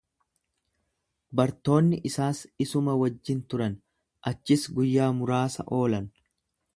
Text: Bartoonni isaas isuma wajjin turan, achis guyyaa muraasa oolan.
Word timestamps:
Bartoonni 1.39 1.99
isaas 2.11 2.41
isuma 2.65 2.95
wajjin 3.01 3.45
turan, 3.53 3.77
achis 4.33 4.65
guyyaa 4.79 5.11
muraasa 5.19 5.67
oolan. 5.81 6.09